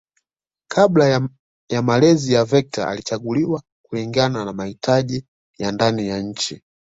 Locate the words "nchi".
6.21-6.63